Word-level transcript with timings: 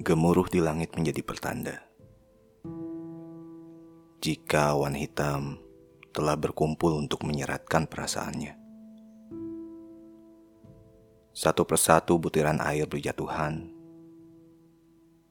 Gemuruh 0.00 0.48
di 0.48 0.64
langit 0.64 0.96
menjadi 0.96 1.20
pertanda. 1.20 1.76
Jika 4.24 4.72
awan 4.72 4.96
hitam 4.96 5.60
telah 6.16 6.40
berkumpul 6.40 6.96
untuk 6.96 7.20
menyeratkan 7.28 7.84
perasaannya. 7.84 8.56
Satu 11.36 11.68
persatu 11.68 12.16
butiran 12.16 12.64
air 12.64 12.88
berjatuhan, 12.88 13.68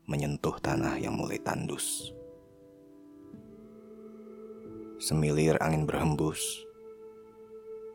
menyentuh 0.06 0.62
tanah 0.62 1.02
yang 1.02 1.18
mulai 1.18 1.42
tandus. 1.42 2.14
Semilir 5.02 5.58
angin 5.66 5.90
berhembus, 5.90 6.46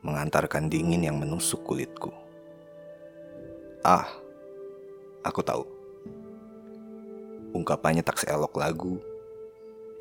mengantarkan 0.02 0.66
dingin 0.66 1.06
yang 1.06 1.22
menusuk 1.22 1.62
kulitku. 1.62 2.10
Ah, 3.86 4.10
aku 5.22 5.38
tahu. 5.38 5.73
Ungkapannya 7.54 8.02
tak 8.02 8.18
seelok 8.18 8.58
lagu 8.58 8.98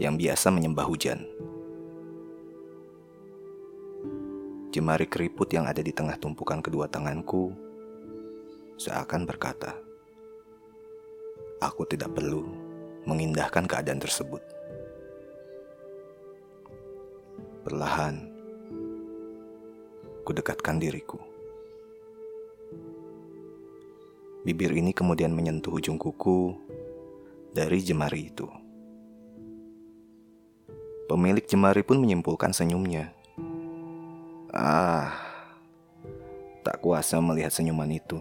yang 0.01 0.17
biasa 0.17 0.49
menyembah 0.49 0.89
hujan. 0.89 1.21
Jemari 4.73 5.05
keriput 5.05 5.53
yang 5.53 5.69
ada 5.69 5.85
di 5.85 5.93
tengah 5.93 6.17
tumpukan 6.17 6.65
kedua 6.65 6.89
tanganku 6.89 7.53
seakan 8.81 9.29
berkata, 9.29 9.77
"Aku 11.61 11.85
tidak 11.85 12.17
perlu 12.17 12.41
mengindahkan 13.05 13.69
keadaan 13.69 14.01
tersebut." 14.01 14.41
Perlahan, 17.61 18.33
kudekatkan 20.25 20.81
diriku. 20.81 21.21
Bibir 24.41 24.73
ini 24.73 24.89
kemudian 24.91 25.31
menyentuh 25.31 25.71
ujung 25.71 26.01
kuku 26.01 26.51
dari 27.53 27.79
jemari 27.85 28.33
itu. 28.33 28.49
Pemilik 31.05 31.45
jemari 31.45 31.85
pun 31.85 32.01
menyimpulkan 32.01 32.49
senyumnya. 32.49 33.13
Ah, 34.49 35.13
tak 36.65 36.81
kuasa 36.81 37.21
melihat 37.21 37.53
senyuman 37.53 37.93
itu. 37.93 38.17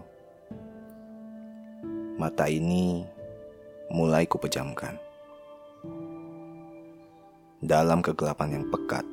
Mata 2.21 2.45
ini 2.45 3.01
mulai 3.89 4.29
kupejamkan. 4.29 5.01
Dalam 7.63 8.05
kegelapan 8.05 8.61
yang 8.61 8.65
pekat, 8.69 9.07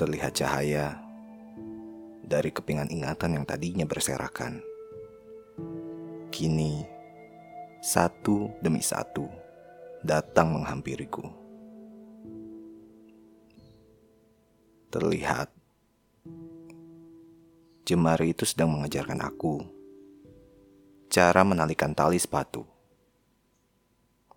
terlihat 0.00 0.32
cahaya 0.32 0.96
dari 2.24 2.48
kepingan 2.48 2.88
ingatan 2.88 3.36
yang 3.36 3.44
tadinya 3.44 3.84
berserakan. 3.84 4.64
Kini, 6.30 6.99
satu 7.80 8.52
demi 8.60 8.84
satu 8.84 9.24
datang 10.04 10.52
menghampiriku. 10.52 11.24
Terlihat 14.92 15.48
jemari 17.88 18.36
itu 18.36 18.44
sedang 18.44 18.76
mengajarkan 18.76 19.20
aku 19.24 19.80
cara 21.10 21.42
menalikan 21.42 21.90
tali 21.90 22.22
sepatu. 22.22 22.62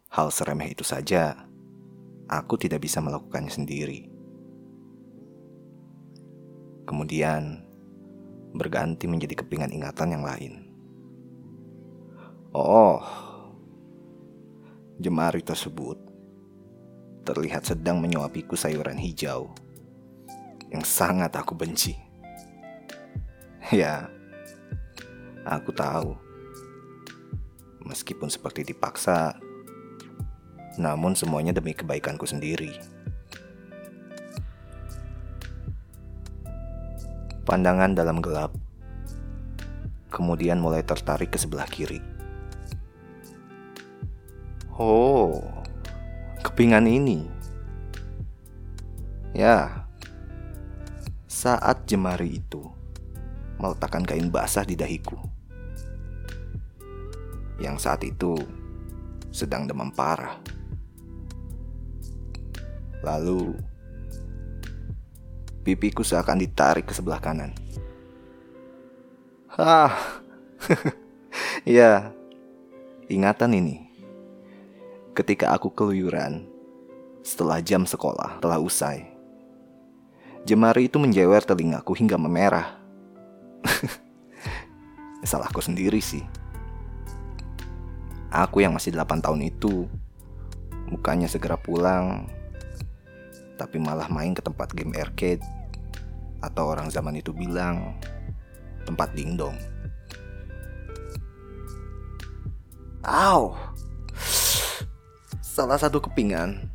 Hal 0.10 0.34
seremeh 0.34 0.74
itu 0.74 0.82
saja, 0.82 1.38
aku 2.26 2.58
tidak 2.58 2.82
bisa 2.82 2.98
melakukannya 2.98 3.54
sendiri. 3.54 4.10
Kemudian, 6.90 7.62
berganti 8.58 9.06
menjadi 9.06 9.46
kepingan 9.46 9.74
ingatan 9.74 10.10
yang 10.18 10.26
lain. 10.26 10.54
Oh, 12.54 13.02
jemari 15.04 15.44
tersebut 15.44 16.00
terlihat 17.28 17.68
sedang 17.68 18.00
menyuapiku 18.00 18.56
sayuran 18.56 18.96
hijau 18.96 19.52
yang 20.72 20.80
sangat 20.88 21.36
aku 21.36 21.52
benci. 21.60 22.00
Ya, 23.72 24.08
aku 25.44 25.76
tahu 25.76 26.16
meskipun 27.84 28.32
seperti 28.32 28.64
dipaksa, 28.64 29.36
namun 30.80 31.20
semuanya 31.20 31.52
demi 31.52 31.76
kebaikanku 31.76 32.24
sendiri. 32.24 32.72
Pandangan 37.44 37.92
dalam 37.92 38.24
gelap, 38.24 38.56
kemudian 40.08 40.64
mulai 40.64 40.80
tertarik 40.80 41.36
ke 41.36 41.40
sebelah 41.40 41.68
kiri. 41.68 42.13
Oh, 44.74 45.46
kepingan 46.42 46.90
ini. 46.90 47.30
Ya, 49.38 49.86
saat 51.30 51.86
jemari 51.86 52.42
itu 52.42 52.66
meletakkan 53.62 54.02
kain 54.02 54.34
basah 54.34 54.66
di 54.66 54.74
dahiku 54.74 55.18
yang 57.62 57.78
saat 57.78 58.02
itu 58.02 58.34
sedang 59.30 59.70
demam 59.70 59.94
parah. 59.94 60.42
Lalu, 63.04 63.54
pipiku 65.62 66.02
seakan 66.02 66.42
ditarik 66.42 66.90
ke 66.90 66.94
sebelah 66.96 67.20
kanan. 67.22 67.54
Hah, 69.54 69.94
ya, 71.68 72.10
ingatan 73.06 73.54
ini. 73.54 73.93
Ketika 75.14 75.54
aku 75.54 75.70
keluyuran 75.70 76.50
setelah 77.22 77.62
jam 77.62 77.86
sekolah 77.86 78.42
telah 78.42 78.58
usai, 78.58 79.14
jemari 80.42 80.90
itu 80.90 80.98
menjewer 80.98 81.46
telingaku 81.46 81.94
hingga 81.94 82.18
memerah. 82.18 82.82
Salahku 85.22 85.62
sendiri 85.62 86.02
sih. 86.02 86.26
Aku 88.34 88.66
yang 88.66 88.74
masih 88.74 88.90
8 88.90 89.22
tahun 89.22 89.46
itu 89.46 89.86
Bukannya 90.90 91.30
segera 91.30 91.54
pulang 91.54 92.26
Tapi 93.62 93.78
malah 93.78 94.10
main 94.10 94.34
ke 94.34 94.42
tempat 94.42 94.74
game 94.74 94.98
arcade 94.98 95.46
Atau 96.42 96.66
orang 96.66 96.90
zaman 96.90 97.14
itu 97.14 97.30
bilang 97.30 97.94
Tempat 98.90 99.14
dingdong 99.14 99.54
Aw 103.06 103.73
Salah 105.54 105.78
satu 105.78 106.02
kepingan 106.02 106.66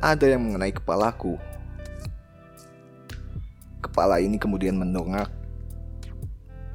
Ada 0.00 0.32
yang 0.32 0.48
mengenai 0.48 0.72
kepalaku 0.72 1.36
Kepala 3.84 4.16
ini 4.24 4.40
kemudian 4.40 4.80
mendongak 4.80 5.28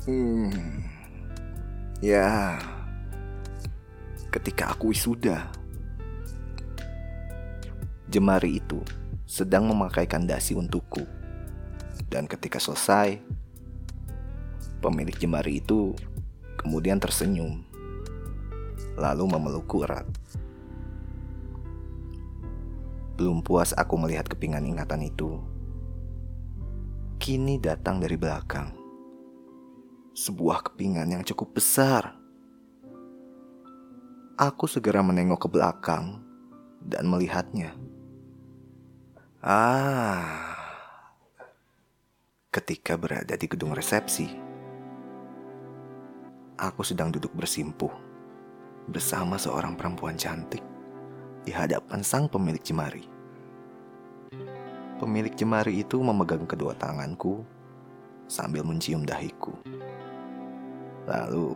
Hmm 0.06 0.54
Ya 2.06 2.62
ketika 4.34 4.74
aku 4.74 4.90
wisuda. 4.90 5.54
Jemari 8.10 8.58
itu 8.58 8.82
sedang 9.30 9.70
memakaikan 9.70 10.26
dasi 10.26 10.58
untukku. 10.58 11.06
Dan 12.10 12.26
ketika 12.26 12.58
selesai, 12.58 13.22
pemilik 14.82 15.14
jemari 15.14 15.62
itu 15.62 15.94
kemudian 16.58 16.98
tersenyum, 16.98 17.62
lalu 18.98 19.26
memelukku 19.30 19.86
erat. 19.86 20.06
Belum 23.16 23.46
puas 23.46 23.72
aku 23.78 23.94
melihat 24.00 24.26
kepingan 24.26 24.66
ingatan 24.66 25.06
itu. 25.06 25.38
Kini 27.22 27.62
datang 27.62 28.02
dari 28.02 28.18
belakang. 28.18 28.74
Sebuah 30.14 30.66
kepingan 30.66 31.10
yang 31.10 31.24
cukup 31.26 31.58
besar 31.58 32.24
Aku 34.34 34.66
segera 34.66 35.06
menengok 35.06 35.46
ke 35.46 35.48
belakang 35.54 36.18
dan 36.82 37.06
melihatnya. 37.06 37.78
Ah, 39.46 40.58
ketika 42.50 42.98
berada 42.98 43.38
di 43.38 43.46
gedung 43.46 43.78
resepsi, 43.78 44.26
aku 46.58 46.82
sedang 46.82 47.14
duduk 47.14 47.30
bersimpuh 47.38 47.94
bersama 48.90 49.38
seorang 49.38 49.78
perempuan 49.78 50.18
cantik 50.18 50.66
di 51.44 51.52
hadapan 51.52 52.00
sang 52.00 52.32
pemilik 52.32 52.64
jemari. 52.64 53.06
Pemilik 55.00 55.36
jemari 55.36 55.84
itu 55.84 56.00
memegang 56.00 56.48
kedua 56.48 56.72
tanganku 56.80 57.44
sambil 58.32 58.64
mencium 58.64 59.04
dahiku, 59.04 59.52
lalu 61.04 61.52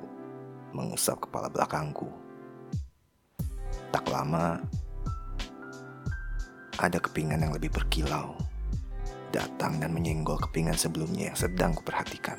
mengusap 0.76 1.24
kepala 1.24 1.48
belakangku. 1.48 2.12
Tak 3.96 4.04
lama, 4.12 4.60
ada 6.78 7.00
kepingan 7.00 7.48
yang 7.48 7.56
lebih 7.56 7.72
berkilau 7.72 8.36
datang 9.32 9.80
dan 9.80 9.96
menyenggol 9.96 10.36
kepingan 10.40 10.76
sebelumnya 10.76 11.32
yang 11.32 11.38
sedang 11.40 11.72
kuperhatikan. 11.72 12.36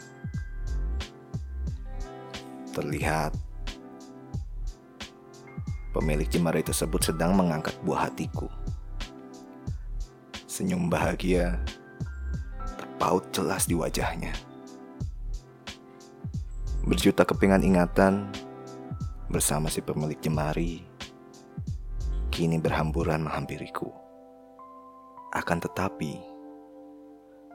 Terlihat 2.76 3.32
pemilik 5.98 6.30
jemari 6.30 6.62
tersebut 6.62 7.10
sedang 7.10 7.34
mengangkat 7.34 7.74
buah 7.82 8.06
hatiku. 8.06 8.46
Senyum 10.46 10.86
bahagia 10.86 11.58
terpaut 12.78 13.26
jelas 13.34 13.66
di 13.66 13.74
wajahnya. 13.74 14.30
Berjuta 16.86 17.26
kepingan 17.26 17.66
ingatan 17.66 18.30
bersama 19.26 19.66
si 19.66 19.82
pemilik 19.82 20.14
jemari 20.22 20.86
kini 22.30 22.62
berhamburan 22.62 23.26
menghampiriku. 23.26 23.90
Akan 25.34 25.58
tetapi, 25.58 26.14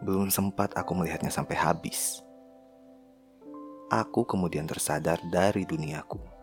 belum 0.04 0.28
sempat 0.28 0.76
aku 0.76 0.92
melihatnya 0.92 1.32
sampai 1.32 1.56
habis. 1.56 2.20
Aku 3.88 4.28
kemudian 4.28 4.68
tersadar 4.68 5.24
dari 5.32 5.64
duniaku. 5.64 6.43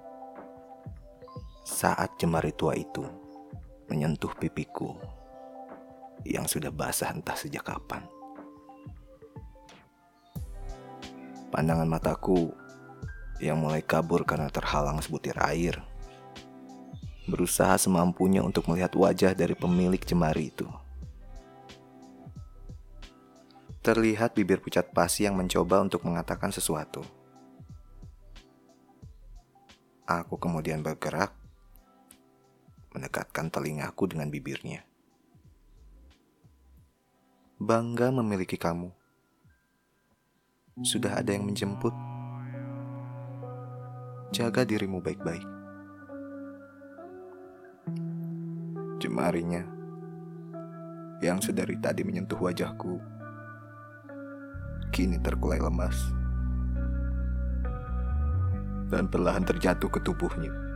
Saat 1.60 2.16
jemari 2.16 2.50
tua 2.56 2.72
itu 2.72 3.04
menyentuh 3.90 4.32
pipiku 4.38 4.96
yang 6.24 6.44
sudah 6.44 6.72
basah 6.72 7.12
entah 7.12 7.36
sejak 7.36 7.64
kapan. 7.64 8.04
Pandangan 11.50 11.88
mataku 11.90 12.54
yang 13.42 13.58
mulai 13.58 13.82
kabur 13.82 14.22
karena 14.22 14.46
terhalang 14.52 15.00
sebutir 15.02 15.34
air. 15.40 15.80
Berusaha 17.26 17.74
semampunya 17.80 18.44
untuk 18.44 18.68
melihat 18.70 18.94
wajah 18.94 19.32
dari 19.34 19.56
pemilik 19.56 19.98
jemari 19.98 20.52
itu. 20.52 20.68
Terlihat 23.80 24.36
bibir 24.36 24.60
pucat 24.60 24.92
pasi 24.92 25.24
yang 25.24 25.40
mencoba 25.40 25.80
untuk 25.80 26.04
mengatakan 26.04 26.52
sesuatu. 26.52 27.00
Aku 30.04 30.36
kemudian 30.36 30.84
bergerak, 30.84 31.32
mendekatkan 32.90 33.50
telingaku 33.50 34.10
dengan 34.10 34.30
bibirnya. 34.30 34.82
Bangga 37.60 38.08
memiliki 38.08 38.56
kamu. 38.56 38.88
Sudah 40.80 41.20
ada 41.20 41.36
yang 41.36 41.44
menjemput 41.44 41.92
jaga 44.32 44.64
dirimu 44.64 45.02
baik-baik. 45.04 45.44
Jemarinya 49.02 49.66
yang 51.20 51.36
sedari 51.44 51.76
tadi 51.76 52.00
menyentuh 52.00 52.40
wajahku 52.40 52.96
kini 54.90 55.20
terkulai 55.20 55.60
lemas 55.60 55.94
dan 58.90 59.06
perlahan 59.06 59.46
terjatuh 59.46 59.86
ke 59.86 60.00
tubuhnya. 60.02 60.69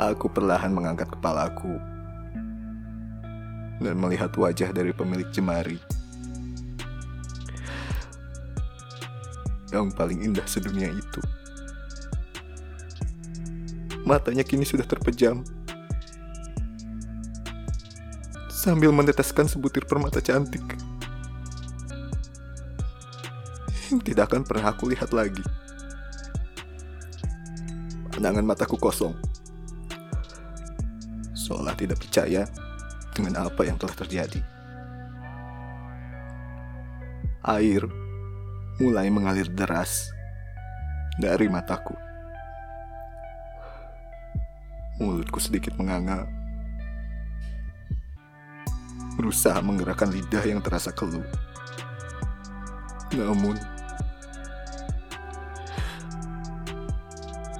Aku 0.00 0.32
perlahan 0.32 0.72
mengangkat 0.72 1.12
kepalaku 1.12 1.76
dan 3.84 3.96
melihat 4.00 4.32
wajah 4.32 4.72
dari 4.72 4.96
pemilik 4.96 5.28
jemari. 5.28 5.76
yang 9.70 9.90
paling 9.94 10.18
indah 10.22 10.44
sedunia 10.50 10.90
itu. 10.90 11.22
Matanya 14.02 14.42
kini 14.42 14.66
sudah 14.66 14.82
terpejam. 14.82 15.46
Sambil 18.50 18.92
meneteskan 18.92 19.46
sebutir 19.46 19.86
permata 19.86 20.18
cantik. 20.18 20.62
Yang 23.88 24.00
tidak 24.12 24.34
akan 24.34 24.42
pernah 24.44 24.74
aku 24.74 24.90
lihat 24.90 25.14
lagi. 25.14 25.42
Pandangan 28.10 28.44
mataku 28.44 28.76
kosong. 28.76 29.29
Seolah 31.50 31.74
tidak 31.74 31.98
percaya 31.98 32.46
dengan 33.10 33.42
apa 33.42 33.66
yang 33.66 33.74
telah 33.74 33.98
terjadi. 33.98 34.38
Air 37.42 37.90
mulai 38.78 39.10
mengalir 39.10 39.50
deras 39.50 40.14
dari 41.18 41.50
mataku. 41.50 41.98
Mulutku 45.02 45.42
sedikit 45.42 45.74
menganga. 45.74 46.22
Berusaha 49.18 49.58
menggerakkan 49.58 50.14
lidah 50.14 50.46
yang 50.46 50.62
terasa 50.62 50.94
keluh. 50.94 51.26
Namun, 53.10 53.58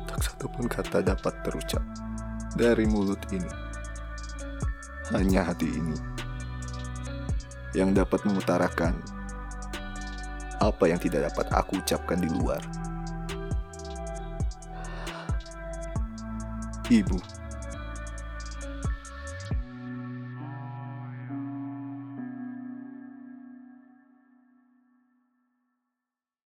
tak 0.07 0.21
satu 0.23 0.47
pun 0.47 0.71
kata 0.71 1.03
dapat 1.03 1.35
terucap 1.43 1.83
dari 2.55 2.87
mulut 2.87 3.19
ini. 3.35 3.70
Hanya 5.11 5.43
hati 5.43 5.67
ini 5.67 5.99
yang 7.75 7.95
dapat 7.95 8.23
mengutarakan 8.27 8.95
apa 10.61 10.85
yang 10.87 11.01
tidak 11.01 11.31
dapat 11.33 11.47
aku 11.51 11.81
ucapkan 11.81 12.21
di 12.21 12.29
luar. 12.31 12.61
Ibu. 16.91 17.40